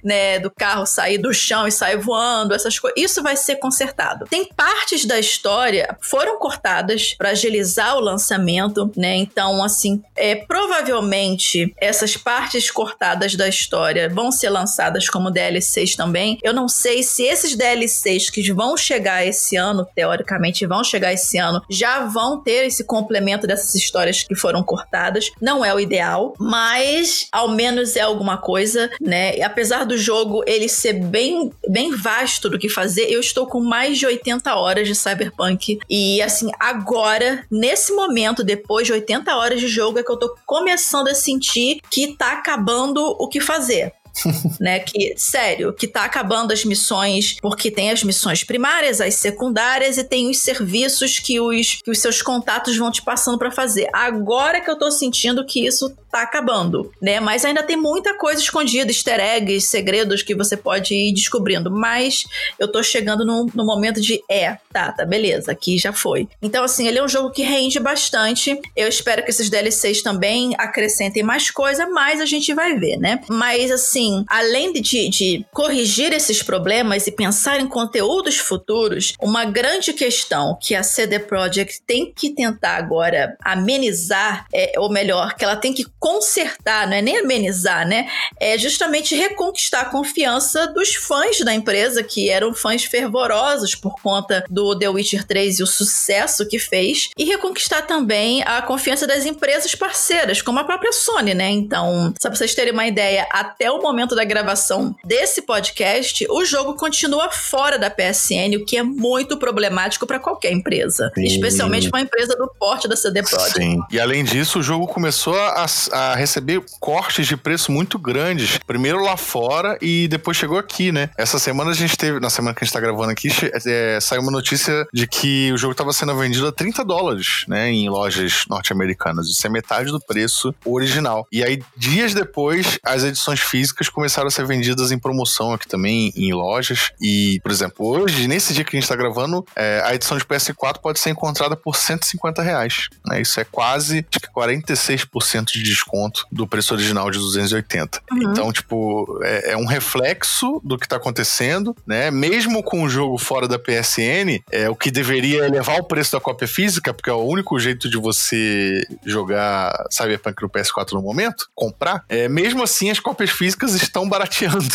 [0.02, 0.38] né?
[0.38, 2.98] Do carro sair do chão e sair voando, essas coisas.
[2.98, 4.24] Isso vai ser consertado.
[4.24, 9.16] Tem partes da história foram cortadas para agilizar o lançamento, né?
[9.16, 16.38] Então, assim, é, provavelmente essas partes cortadas da história vão ser lançadas como DLCs também.
[16.44, 21.36] Eu não sei se esses DLCs que vão chegar esse ano, teoricamente vão chegar esse
[21.36, 25.32] ano, já vão ter esse complemento dessas histórias que foram cortadas.
[25.42, 29.36] Não é o ideal, mas ao menos é alguma coisa, né?
[29.36, 33.60] E apesar do jogo ele ser bem, bem vasto do que fazer, eu estou com
[33.60, 39.34] mais de 80 horas de Cyberpunk e assim assim, agora, nesse momento, depois de 80
[39.34, 43.40] horas de jogo, é que eu tô começando a sentir que tá acabando o que
[43.40, 43.92] fazer.
[44.60, 44.80] né?
[44.80, 50.04] Que, sério, que tá acabando as missões, porque tem as missões primárias, as secundárias e
[50.04, 53.88] tem os serviços que os, que os seus contatos vão te passando para fazer.
[53.92, 57.20] Agora que eu tô sentindo que isso tá acabando, né?
[57.20, 61.70] Mas ainda tem muita coisa escondida, easter eggs, segredos que você pode ir descobrindo.
[61.70, 62.24] Mas
[62.58, 66.28] eu tô chegando no, no momento de, é, tá, tá, beleza, aqui já foi.
[66.40, 68.58] Então, assim, ele é um jogo que rende bastante.
[68.74, 73.20] Eu espero que esses DLCs também acrescentem mais coisa, mas a gente vai ver, né?
[73.28, 79.44] Mas, assim, assim, além de, de corrigir esses problemas e pensar em conteúdos futuros, uma
[79.44, 85.44] grande questão que a CD Projekt tem que tentar agora amenizar, é, ou melhor, que
[85.44, 88.08] ela tem que consertar, não é nem amenizar, né?
[88.38, 94.44] É justamente reconquistar a confiança dos fãs da empresa, que eram fãs fervorosos por conta
[94.48, 99.24] do The Witcher 3 e o sucesso que fez, e reconquistar também a confiança das
[99.26, 101.50] empresas parceiras, como a própria Sony, né?
[101.50, 106.44] Então, só pra vocês terem uma ideia, até o momento da gravação desse podcast, o
[106.44, 111.24] jogo continua fora da PSN, o que é muito problemático para qualquer empresa, Sim.
[111.24, 113.54] especialmente uma empresa do porte da CD Projekt.
[113.54, 113.80] Sim.
[113.90, 119.02] E além disso, o jogo começou a, a receber cortes de preço muito grandes, primeiro
[119.02, 121.10] lá fora e depois chegou aqui, né?
[121.16, 123.28] Essa semana a gente teve, na semana que a gente tá gravando aqui,
[123.66, 127.70] é, saiu uma notícia de que o jogo estava sendo vendido a 30 dólares, né,
[127.70, 129.28] em lojas norte-americanas.
[129.28, 131.26] Isso é metade do preço original.
[131.30, 136.12] E aí, dias depois, as edições físicas começaram a ser vendidas em promoção aqui também,
[136.16, 136.90] em lojas.
[137.00, 140.24] E, por exemplo, hoje, nesse dia que a gente tá gravando, é, a edição de
[140.24, 142.88] PS4 pode ser encontrada por 150 reais.
[143.06, 143.20] Né?
[143.20, 148.02] Isso é quase acho que 46% de desconto do preço original de 280.
[148.10, 148.32] Uhum.
[148.32, 152.10] Então, tipo, é, é, um reflexo do que tá acontecendo, né?
[152.10, 156.20] Mesmo com o jogo fora da PSN, é o que deveria elevar o preço da
[156.20, 161.48] cópia física, porque é o único jeito de você jogar Cyberpunk no PS4 no momento,
[161.54, 162.04] comprar.
[162.08, 164.66] É, mesmo assim, as cópias físicas estão barateando.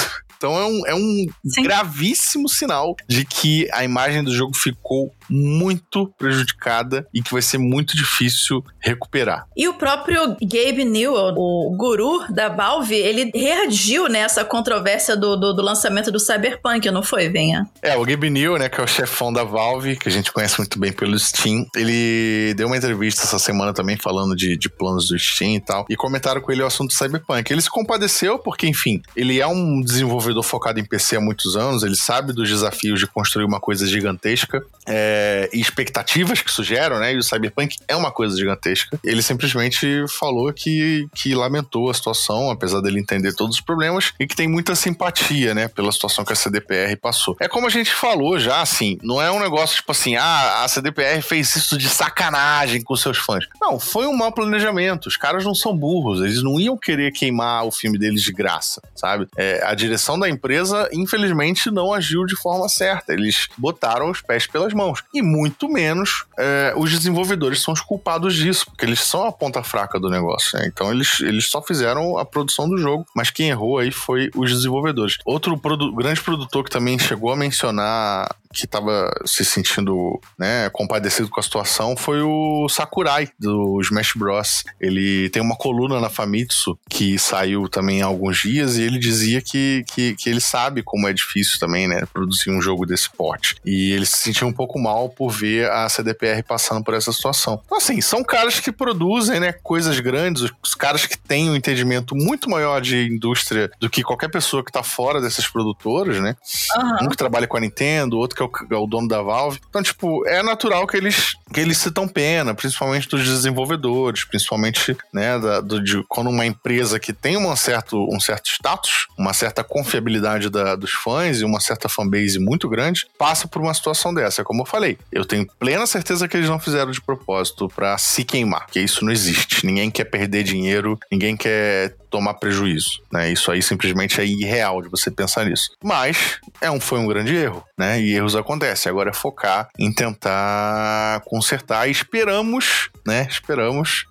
[0.42, 1.26] Então é um, é um
[1.64, 7.58] gravíssimo sinal de que a imagem do jogo ficou muito prejudicada e que vai ser
[7.58, 9.48] muito difícil recuperar.
[9.56, 15.54] E o próprio Gabe Newell, o guru da Valve, ele reagiu nessa controvérsia do, do,
[15.54, 17.66] do, lançamento do Cyberpunk, não foi, Venha?
[17.82, 20.58] É, o Gabe Newell, né, que é o chefão da Valve, que a gente conhece
[20.58, 25.08] muito bem pelo Steam, ele deu uma entrevista essa semana também falando de, de planos
[25.08, 27.52] do Steam e tal, e comentaram com ele o assunto do Cyberpunk.
[27.52, 31.84] Ele se compadeceu porque, enfim, ele é um desenvolvedor focado em PC há muitos anos,
[31.84, 36.64] ele sabe dos desafios de construir uma coisa gigantesca, é, é, e expectativas que isso
[36.64, 37.14] gera, né?
[37.14, 39.00] E o Cyberpunk é uma coisa gigantesca.
[39.04, 44.26] Ele simplesmente falou que, que lamentou a situação, apesar dele entender todos os problemas, e
[44.26, 47.36] que tem muita simpatia, né, pela situação que a CDPR passou.
[47.40, 50.68] É como a gente falou já, assim, não é um negócio tipo assim, ah, a
[50.68, 53.46] CDPR fez isso de sacanagem com seus fãs.
[53.60, 55.08] Não, foi um mau planejamento.
[55.08, 58.82] Os caras não são burros, eles não iam querer queimar o filme deles de graça,
[58.96, 59.28] sabe?
[59.38, 63.14] É, a direção da empresa, infelizmente, não agiu de forma certa.
[63.14, 68.36] Eles botaram os pés pelas mãos e muito menos é, os desenvolvedores são os culpados
[68.36, 70.58] disso, porque eles são a ponta fraca do negócio.
[70.58, 70.68] Né?
[70.68, 74.52] Então eles, eles só fizeram a produção do jogo, mas quem errou aí foi os
[74.52, 75.18] desenvolvedores.
[75.26, 81.30] Outro produ grande produtor que também chegou a mencionar que estava se sentindo né, compadecido
[81.30, 84.64] com a situação foi o Sakurai, do Smash Bros.
[84.80, 89.42] Ele tem uma coluna na Famitsu que saiu também há alguns dias e ele dizia
[89.42, 93.56] que, que, que ele sabe como é difícil também, né, produzir um jogo desse porte.
[93.66, 97.62] E ele se sentiu um pouco mal por ver a CDPR passando por essa situação.
[97.66, 102.16] Então, assim, são caras que produzem, né, coisas grandes, os caras que têm um entendimento
[102.16, 106.36] muito maior de indústria do que qualquer pessoa que está fora dessas produtoras, né?
[106.76, 107.06] Uhum.
[107.06, 109.60] Um que trabalha com a Nintendo, outro que é o, é o dono da Valve.
[109.70, 115.40] Então, tipo, é natural que eles, que eles citam pena, principalmente dos desenvolvedores, principalmente, né,
[115.40, 119.64] da, do, de, quando uma empresa que tem um certo, um certo status, uma certa
[119.64, 124.44] confiabilidade da, dos fãs e uma certa fanbase muito grande, passa por uma situação dessa.
[124.44, 128.24] Como eu falei, eu tenho plena certeza que eles não fizeram de propósito para se
[128.24, 129.66] queimar, que isso não existe.
[129.66, 133.32] Ninguém quer perder dinheiro, ninguém quer tomar prejuízo, né?
[133.32, 135.72] Isso aí simplesmente é irreal de você pensar nisso.
[135.84, 138.00] Mas é um, foi um grande erro, né?
[138.00, 138.90] E erros acontecem.
[138.90, 141.88] Agora é focar em tentar consertar.
[141.88, 143.28] E esperamos, né?
[143.30, 144.06] Esperamos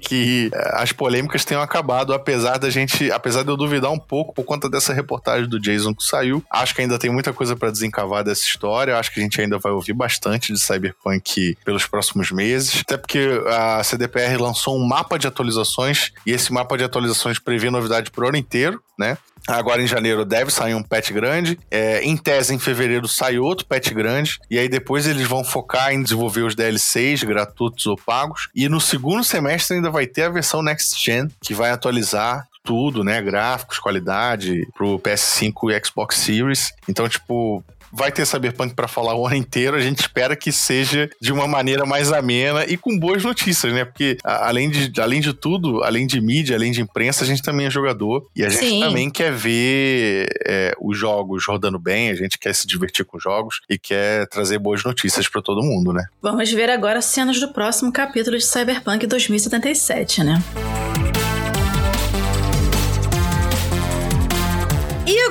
[0.00, 4.34] que, eh, as polêmicas tenham acabado, apesar da gente, apesar de eu duvidar um pouco
[4.34, 6.42] por conta dessa reportagem do Jason que saiu.
[6.50, 8.98] Acho que ainda tem muita coisa para desencavar dessa história.
[8.98, 13.28] Acho que a gente ainda vai ouvir bastante de Cyberpunk pelos próximos meses, até porque
[13.48, 18.28] a CDPR lançou um mapa de atualizações e esse mapa de atualizações prevê novidade pro
[18.28, 19.16] ano inteiro, né?
[19.46, 21.58] Agora em janeiro deve sair um patch grande.
[21.70, 24.38] É, em tese, em fevereiro sai outro patch grande.
[24.50, 28.48] E aí depois eles vão focar em desenvolver os DLCs gratuitos ou pagos.
[28.54, 33.04] E no segundo semestre ainda vai ter a versão Next Gen, que vai atualizar tudo,
[33.04, 33.20] né?
[33.20, 36.72] Gráficos, qualidade pro PS5 e Xbox Series.
[36.88, 37.62] Então, tipo,
[37.94, 39.76] vai ter Cyberpunk para falar o ano inteiro.
[39.76, 43.84] A gente espera que seja de uma maneira mais amena e com boas notícias, né?
[43.84, 47.66] Porque além de, além de tudo, além de mídia, além de imprensa, a gente também
[47.66, 48.80] é jogador e a gente Sim.
[48.80, 53.22] também quer ver é, os jogos rodando bem, a gente quer se divertir com os
[53.22, 56.04] jogos e quer trazer boas notícias para todo mundo, né?
[56.20, 60.42] Vamos ver agora cenas do próximo capítulo de Cyberpunk 2077, né?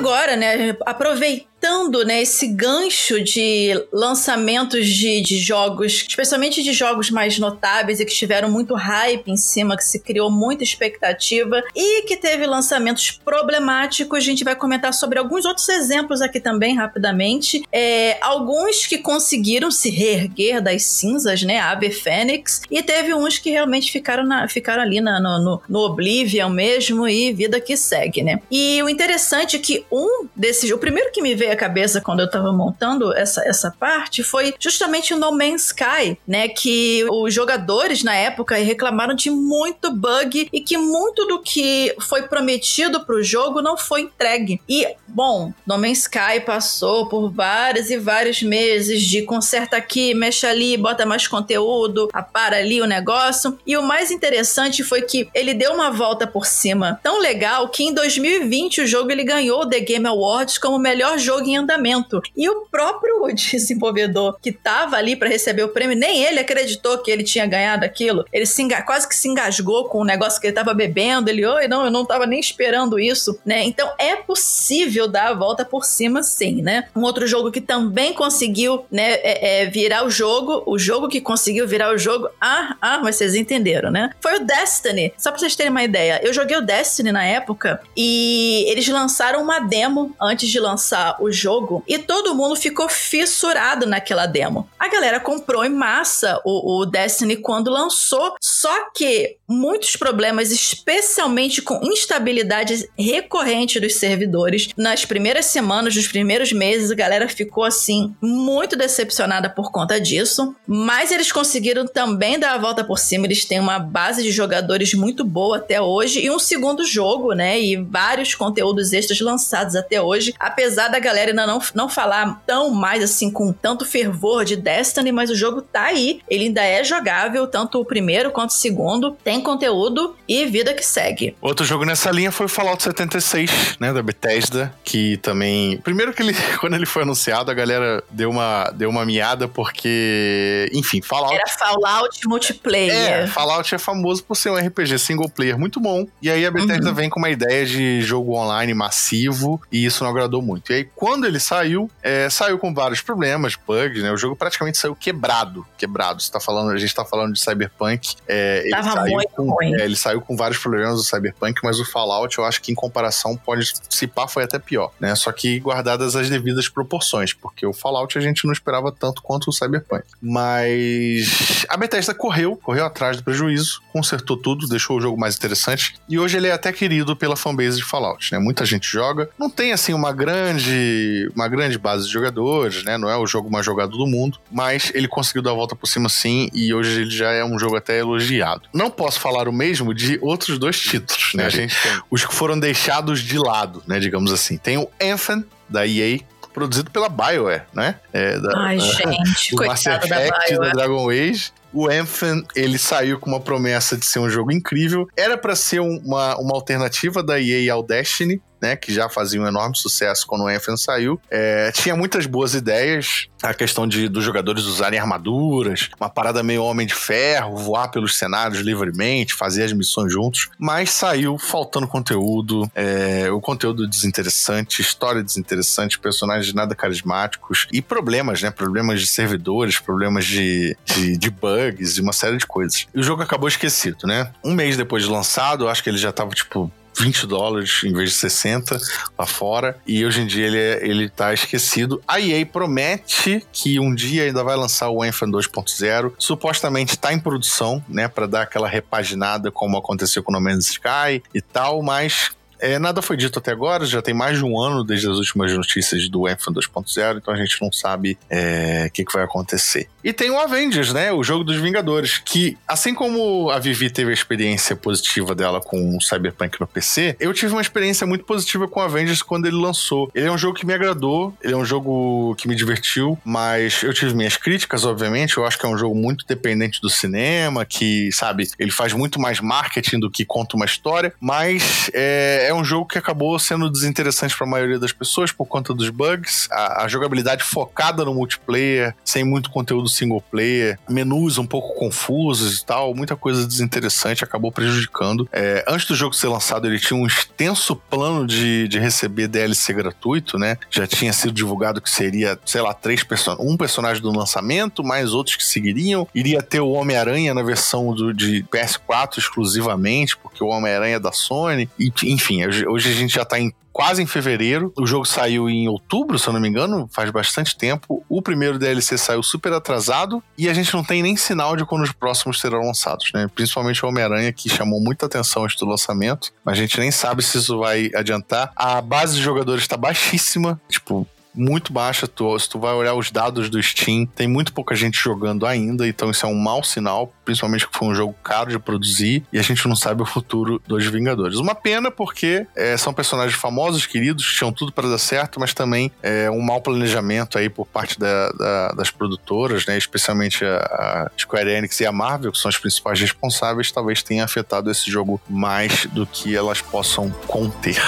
[0.03, 7.09] agora, né, aproveitando aproveitando né, esse gancho de lançamentos de, de jogos, especialmente de jogos
[7.09, 12.03] mais notáveis e que tiveram muito hype em cima, que se criou muita expectativa e
[12.03, 17.63] que teve lançamentos problemáticos, a gente vai comentar sobre alguns outros exemplos aqui também, rapidamente.
[17.71, 21.59] É, alguns que conseguiram se reerguer das cinzas, né?
[21.59, 26.49] Ave Fênix, e teve uns que realmente ficaram, na, ficaram ali na, no, no Oblivion
[26.49, 28.41] mesmo e vida que segue, né?
[28.51, 32.19] E o interessante é que um desses, o primeiro que me veio à cabeça quando
[32.19, 36.47] eu tava montando essa, essa parte foi justamente o No Man's Sky, né?
[36.47, 42.23] Que os jogadores na época reclamaram de muito bug e que muito do que foi
[42.23, 44.61] prometido pro jogo não foi entregue.
[44.67, 50.45] E, bom, No Man's Sky passou por vários e vários meses de conserta aqui, mexe
[50.45, 53.57] ali, bota mais conteúdo, apara ali o negócio.
[53.65, 57.83] E o mais interessante foi que ele deu uma volta por cima tão legal que
[57.83, 62.21] em 2020 o jogo ele ganhou o The Game Awards como melhor jogo em andamento.
[62.35, 67.11] E o próprio desenvolvedor que tava ali para receber o prêmio, nem ele acreditou que
[67.11, 68.25] ele tinha ganhado aquilo.
[68.31, 71.29] Ele se quase que se engasgou com o negócio que ele tava bebendo.
[71.29, 73.63] Ele, oi, não, eu não tava nem esperando isso, né?
[73.63, 76.87] Então é possível dar a volta por cima, sim, né?
[76.95, 81.21] Um outro jogo que também conseguiu, né, é, é virar o jogo, o jogo que
[81.21, 84.11] conseguiu virar o jogo, ah, ah, mas vocês entenderam, né?
[84.21, 85.13] Foi o Destiny.
[85.17, 89.41] Só pra vocês terem uma ideia, eu joguei o Destiny na época e eles lançaram
[89.41, 94.69] uma demo antes de lançar o jogo e todo mundo ficou fissurado naquela demo.
[94.79, 101.61] A galera comprou em massa o, o Destiny quando lançou, só que muitos problemas, especialmente
[101.61, 104.69] com instabilidade recorrente dos servidores.
[104.77, 110.55] Nas primeiras semanas, nos primeiros meses, a galera ficou assim muito decepcionada por conta disso.
[110.67, 113.25] Mas eles conseguiram também dar a volta por cima.
[113.25, 117.59] Eles têm uma base de jogadores muito boa até hoje e um segundo jogo, né?
[117.59, 122.69] E vários conteúdos extras lançados até hoje, apesar da galera ainda não, não falar tão
[122.71, 126.21] mais assim com tanto fervor de Destiny, mas o jogo tá aí.
[126.29, 129.11] Ele ainda é jogável, tanto o primeiro quanto o segundo.
[129.23, 131.35] Tem conteúdo e vida que segue.
[131.41, 136.21] Outro jogo nessa linha foi o Fallout 76, né, da Bethesda, que também, primeiro que
[136.21, 141.33] ele quando ele foi anunciado, a galera deu uma deu uma miada porque, enfim, Fallout
[141.33, 143.23] Era Fallout multiplayer.
[143.23, 146.05] É, Fallout é famoso por ser um RPG single player muito bom.
[146.21, 146.95] E aí a Bethesda uhum.
[146.95, 150.71] vem com uma ideia de jogo online massivo e isso não agradou muito.
[150.71, 154.09] E aí quando ele saiu, é, saiu com vários problemas, bugs, né?
[154.13, 156.23] O jogo praticamente saiu quebrado, quebrado.
[156.23, 158.15] Você tá falando, a gente tá falando de Cyberpunk.
[158.25, 159.75] É, Tava muito com, ruim.
[159.75, 162.75] É, ele saiu com vários problemas do Cyberpunk, mas o Fallout eu acho que em
[162.75, 165.13] comparação pode se pá foi até pior, né?
[165.13, 169.49] Só que guardadas as devidas proporções, porque o Fallout a gente não esperava tanto quanto
[169.49, 170.05] o Cyberpunk.
[170.21, 175.95] Mas a Bethesda correu, correu atrás do prejuízo, consertou tudo, deixou o jogo mais interessante
[176.07, 178.39] e hoje ele é até querido pela fanbase de Fallout, né?
[178.39, 180.92] Muita gente joga, não tem assim uma grande
[181.35, 182.97] uma grande base de jogadores, né?
[182.97, 185.87] Não é o jogo mais jogado do mundo, mas ele conseguiu dar a volta por
[185.87, 188.63] cima sim e hoje ele já é um jogo até elogiado.
[188.73, 191.45] Não posso falar o mesmo de outros dois títulos, né?
[191.45, 193.99] A gente tem os que foram deixados de lado, né?
[193.99, 194.57] Digamos assim.
[194.57, 196.19] Tem o Anthem da EA,
[196.53, 197.95] produzido pela BioWare, né?
[198.13, 201.51] É, da, Ai, gente, o Mass Effect da, da Dragon Age.
[201.73, 205.07] O Anthem, ele saiu com uma promessa de ser um jogo incrível.
[205.17, 209.45] Era para ser uma, uma alternativa da EA ao Destiny, né, que já fazia um
[209.45, 211.19] enorme sucesso quando o Anthem saiu.
[211.29, 216.63] É, tinha muitas boas ideias, a questão de dos jogadores usarem armaduras, uma parada meio
[216.63, 222.71] homem de ferro, voar pelos cenários livremente, fazer as missões juntos, mas saiu faltando conteúdo,
[222.73, 229.77] é, o conteúdo desinteressante, história desinteressante, personagens nada carismáticos e problemas, né, problemas de servidores,
[229.77, 232.87] problemas de, de, de bugs e uma série de coisas.
[232.95, 234.31] E o jogo acabou esquecido, né?
[234.41, 237.93] Um mês depois de lançado, eu acho que ele já tava, tipo, 20 dólares em
[237.93, 238.77] vez de 60
[239.17, 239.77] lá fora.
[239.85, 242.01] E hoje em dia ele, é, ele tá esquecido.
[242.07, 246.13] A EA promete que um dia ainda vai lançar o Anthem 2.0.
[246.17, 248.07] Supostamente tá em produção, né?
[248.07, 252.31] para dar aquela repaginada como aconteceu com o No Man's Sky e tal, mas
[252.63, 255.51] é, nada foi dito até agora, já tem mais de um ano desde as últimas
[255.51, 259.89] notícias do Anthem 2.0, então a gente não sabe o é, que, que, vai acontecer.
[260.01, 261.11] E tem o Avengers, né?
[261.11, 265.97] O jogo dos Vingadores, que assim como a Vivi teve a experiência positiva dela com
[265.97, 269.57] o Cyberpunk no PC, eu tive uma experiência muito positiva com o Avengers quando ele
[269.57, 270.09] lançou.
[270.15, 273.83] Ele é um jogo que me agradou, ele é um jogo que me divertiu, mas
[273.83, 275.35] eu tive minhas críticas, obviamente.
[275.35, 279.19] Eu acho que é um jogo muito dependente do cinema, que, sabe, ele faz muito
[279.19, 283.37] mais marketing do que conta uma história, mas é, é é um jogo que acabou
[283.37, 288.05] sendo desinteressante para a maioria das pessoas por conta dos bugs, a, a, jogabilidade focada
[288.05, 293.45] no multiplayer, sem muito conteúdo single player, menus um pouco confusos e tal, muita coisa
[293.45, 295.27] desinteressante acabou prejudicando.
[295.31, 299.73] É, antes do jogo ser lançado, ele tinha um extenso plano de, de receber DLC
[299.73, 300.57] gratuito, né?
[300.69, 305.13] Já tinha sido divulgado que seria, sei lá, três person um personagem do lançamento, mais
[305.13, 306.07] outros que seguiriam.
[306.13, 311.11] Iria ter o Homem-Aranha na versão do, de PS4 exclusivamente, porque o Homem-Aranha é da
[311.11, 311.69] Sony.
[311.79, 314.71] E, enfim, hoje a gente já tá em quase em fevereiro.
[314.77, 318.05] O jogo saiu em outubro, se eu não me engano, faz bastante tempo.
[318.07, 321.81] O primeiro DLC saiu super atrasado e a gente não tem nem sinal de quando
[321.81, 323.27] os próximos serão lançados, né?
[323.33, 327.37] Principalmente o Homem-Aranha, que chamou muita atenção antes do lançamento, a gente nem sabe se
[327.37, 328.51] isso vai adiantar.
[328.55, 332.07] A base de jogadores está baixíssima, tipo, muito baixa.
[332.07, 335.87] Tu, se tu vai olhar os dados do Steam, tem muito pouca gente jogando ainda,
[335.87, 339.39] então isso é um mau sinal, principalmente que foi um jogo caro de produzir e
[339.39, 341.37] a gente não sabe o futuro dos Vingadores.
[341.37, 345.91] Uma pena porque é, são personagens famosos, queridos, tinham tudo para dar certo, mas também
[346.01, 349.77] é um mau planejamento aí por parte da, da, das produtoras, né?
[349.77, 354.23] Especialmente a, a Square Enix e a Marvel, que são as principais responsáveis, talvez tenha
[354.23, 357.81] afetado esse jogo mais do que elas possam conter.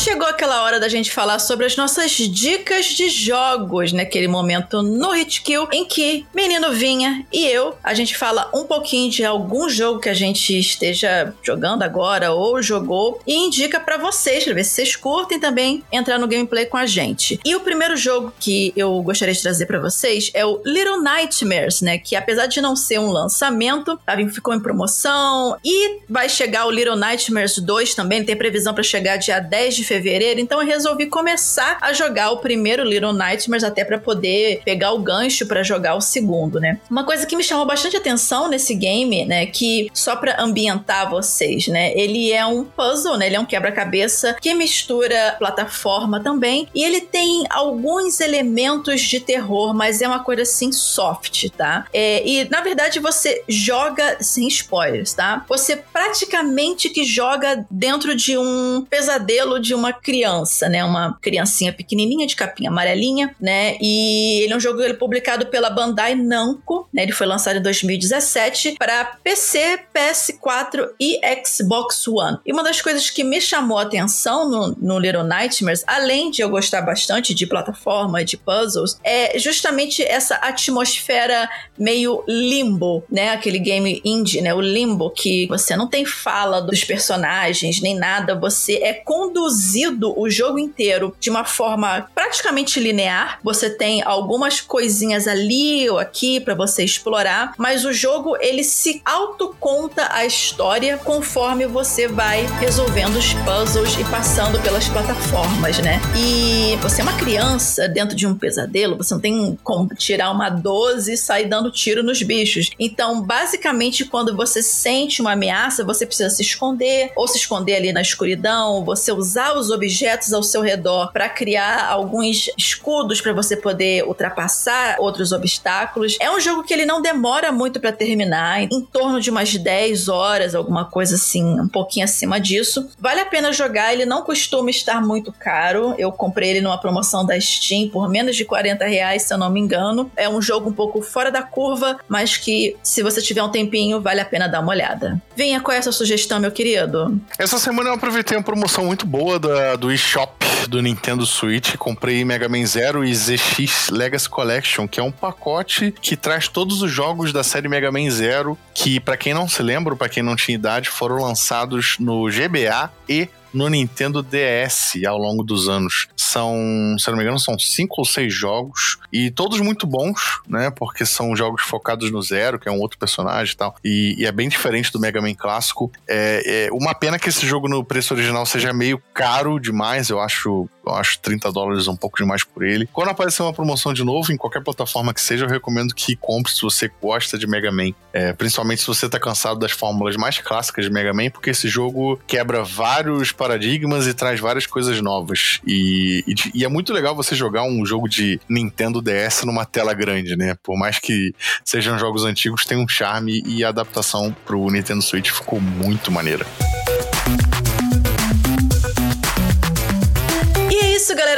[0.00, 5.14] Chegou aquela hora da gente falar sobre as nossas dicas de jogos, naquele momento no
[5.14, 10.00] Hitkill, em que Menino Vinha e eu, a gente fala um pouquinho de algum jogo
[10.00, 14.70] que a gente esteja jogando agora ou jogou e indica para vocês, pra ver se
[14.70, 17.38] vocês curtem também entrar no gameplay com a gente.
[17.44, 21.82] E o primeiro jogo que eu gostaria de trazer para vocês é o Little Nightmares,
[21.82, 21.98] né?
[21.98, 26.70] Que apesar de não ser um lançamento, tá, ficou em promoção e vai chegar o
[26.70, 31.06] Little Nightmares 2 também, tem previsão para chegar dia 10 de fevereiro, então eu resolvi
[31.06, 35.94] começar a jogar o primeiro Little Nightmares até para poder pegar o gancho para jogar
[35.94, 36.78] o segundo, né?
[36.90, 41.68] Uma coisa que me chamou bastante atenção nesse game, né, que só para ambientar vocês,
[41.68, 43.26] né, ele é um puzzle, né?
[43.26, 49.74] Ele é um quebra-cabeça que mistura plataforma também e ele tem alguns elementos de terror,
[49.74, 51.86] mas é uma coisa assim soft, tá?
[51.92, 55.44] É, e na verdade você joga sem spoilers, tá?
[55.48, 60.19] Você praticamente que joga dentro de um pesadelo de uma criança,
[60.68, 60.84] né?
[60.84, 63.76] Uma criancinha pequenininha de capinha amarelinha, né?
[63.80, 67.02] E ele é um jogo ele, publicado pela Bandai Namco, né?
[67.02, 72.38] Ele foi lançado em 2017 para PC, PS4 e Xbox One.
[72.44, 76.42] E uma das coisas que me chamou a atenção no, no Little Nightmares, além de
[76.42, 81.48] eu gostar bastante de plataforma de puzzles, é justamente essa atmosfera
[81.78, 83.30] meio limbo, né?
[83.30, 84.54] Aquele game indie, né?
[84.54, 90.30] O limbo que você não tem fala dos personagens nem nada, você é conduzido o
[90.30, 93.38] jogo inteiro de uma forma praticamente linear.
[93.42, 99.02] Você tem algumas coisinhas ali ou aqui para você explorar, mas o jogo ele se
[99.04, 106.00] autoconta a história conforme você vai resolvendo os puzzles e passando pelas plataformas, né?
[106.16, 110.48] E você é uma criança dentro de um pesadelo, você não tem como tirar uma
[110.48, 112.70] 12 e sair dando tiro nos bichos.
[112.78, 117.92] Então, basicamente, quando você sente uma ameaça, você precisa se esconder ou se esconder ali
[117.92, 119.89] na escuridão, você usar os objetos
[120.32, 126.16] ao seu redor para criar alguns escudos para você poder ultrapassar outros obstáculos.
[126.20, 130.08] É um jogo que ele não demora muito para terminar, em torno de umas 10
[130.08, 132.88] horas, alguma coisa assim, um pouquinho acima disso.
[132.98, 135.94] Vale a pena jogar, ele não costuma estar muito caro.
[135.98, 139.50] Eu comprei ele numa promoção da Steam por menos de 40 reais, se eu não
[139.50, 140.10] me engano.
[140.16, 144.00] É um jogo um pouco fora da curva, mas que se você tiver um tempinho,
[144.00, 145.20] vale a pena dar uma olhada.
[145.36, 147.20] Venha com essa sugestão, meu querido.
[147.38, 152.22] Essa semana eu aproveitei uma promoção muito boa da do eShop do Nintendo Switch, comprei
[152.22, 156.90] Mega Man Zero e ZX Legacy Collection, que é um pacote que traz todos os
[156.90, 160.36] jogos da série Mega Man Zero, que para quem não se lembra, para quem não
[160.36, 166.08] tinha idade, foram lançados no GBA e no Nintendo DS ao longo dos anos.
[166.16, 170.70] São, se não me engano, são cinco ou seis jogos e todos muito bons, né?
[170.70, 173.76] Porque são jogos focados no Zero, que é um outro personagem e tal.
[173.84, 175.90] E, e é bem diferente do Mega Man clássico.
[176.08, 180.10] É, é, uma pena que esse jogo no preço original seja meio caro demais.
[180.10, 182.88] Eu acho, eu acho 30 dólares um pouco demais por ele.
[182.92, 186.52] Quando aparecer uma promoção de novo, em qualquer plataforma que seja, eu recomendo que compre
[186.52, 187.92] se você gosta de Mega Man.
[188.12, 191.68] É, principalmente se você tá cansado das fórmulas mais clássicas de Mega Man, porque esse
[191.68, 195.60] jogo quebra vários paradigmas e traz várias coisas novas.
[195.66, 199.94] E, e, e, é muito legal você jogar um jogo de Nintendo DS numa tela
[199.94, 200.56] grande, né?
[200.62, 205.30] Por mais que sejam jogos antigos, tem um charme e a adaptação pro Nintendo Switch
[205.30, 206.46] ficou muito maneira.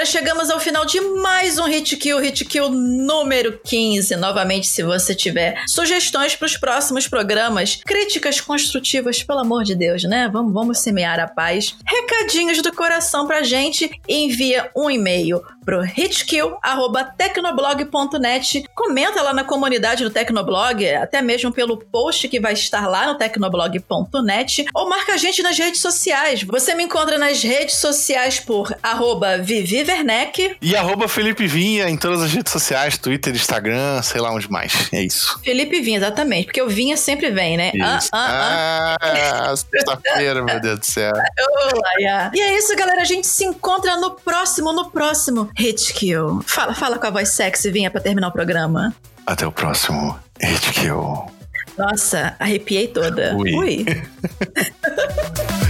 [0.03, 4.17] Galera, chegamos ao final de mais um Hit Kill, Hit Kill número 15.
[4.17, 10.03] Novamente, se você tiver sugestões para os próximos programas, críticas construtivas, pelo amor de Deus,
[10.05, 10.29] né?
[10.33, 11.77] Vamos, vamos semear a paz.
[11.87, 18.65] Recadinhos do coração pra gente, envia um e-mail pro hitkill@tecnoblog.net.
[18.75, 23.17] Comenta lá na comunidade do Tecnoblog, até mesmo pelo post que vai estar lá no
[23.17, 26.43] tecnoblog.net, ou marca a gente nas redes sociais.
[26.43, 30.57] Você me encontra nas redes sociais por arroba Vivi Werneck.
[30.61, 34.89] E arroba Felipe Vinha em todas as redes sociais, Twitter, Instagram, sei lá onde mais.
[34.93, 35.41] É isso.
[35.45, 36.47] Felipe Vinha, exatamente.
[36.47, 37.71] Porque o Vinha sempre vem, né?
[37.75, 38.09] Isso.
[38.13, 39.51] Ah, ah, ah.
[39.51, 41.13] ah sexta-feira, meu Deus do céu.
[41.75, 43.03] Olá, E é isso, galera.
[43.03, 46.43] A gente se encontra no próximo, no próximo Hit Kill.
[46.47, 48.95] Fala, fala com a voz sexy, Vinha, pra terminar o programa.
[49.27, 51.31] Até o próximo Hit Kill.
[51.79, 53.35] Nossa, arrepiei toda.
[53.37, 53.55] Ui.
[53.55, 53.87] Ui.